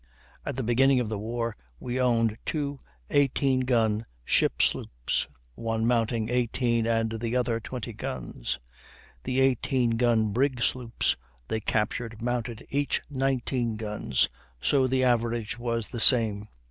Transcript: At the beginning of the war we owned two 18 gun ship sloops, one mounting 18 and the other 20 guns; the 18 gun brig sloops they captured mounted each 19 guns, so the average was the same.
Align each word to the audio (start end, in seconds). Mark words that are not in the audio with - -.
At 0.43 0.55
the 0.55 0.63
beginning 0.63 0.99
of 0.99 1.09
the 1.09 1.19
war 1.19 1.55
we 1.79 2.01
owned 2.01 2.35
two 2.43 2.79
18 3.11 3.59
gun 3.59 4.03
ship 4.25 4.59
sloops, 4.59 5.27
one 5.53 5.85
mounting 5.85 6.27
18 6.27 6.87
and 6.87 7.19
the 7.19 7.35
other 7.35 7.59
20 7.59 7.93
guns; 7.93 8.57
the 9.25 9.39
18 9.39 9.91
gun 9.97 10.33
brig 10.33 10.59
sloops 10.59 11.17
they 11.49 11.59
captured 11.59 12.19
mounted 12.19 12.65
each 12.71 13.03
19 13.11 13.77
guns, 13.77 14.27
so 14.59 14.87
the 14.87 15.03
average 15.03 15.59
was 15.59 15.89
the 15.89 15.99
same. 15.99 16.47